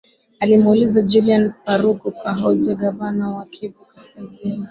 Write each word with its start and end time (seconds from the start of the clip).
alimuuliza 0.39 1.01
julian 1.01 1.53
paruku 1.65 2.11
kahonja 2.11 2.75
gavana 2.75 3.29
wa 3.29 3.45
kivu 3.45 3.85
kaskazini 3.85 4.59